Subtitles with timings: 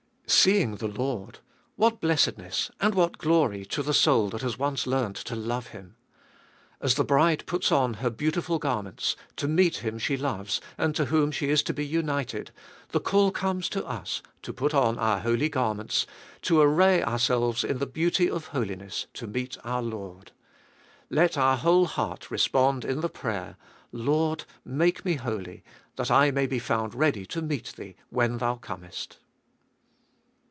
[0.33, 1.39] Seeing the Lord!
[1.75, 5.97] What blessedness and what glory to the soul that has once learnt to love Him!
[6.79, 11.05] As the bride puts on her beautiful garments, to meet him she loves and to
[11.07, 12.51] whom she is to be united,
[12.89, 16.07] the call comes to us to put on our holy garments,
[16.43, 20.31] to array ourselves in the beauty of holiness to meet our Lord.
[21.09, 23.57] Let our whole heart respond in the prayer:
[23.91, 24.45] Lord!
[24.63, 25.61] make me holy,
[25.97, 29.17] that I may be found ready to meet thee when thou comest.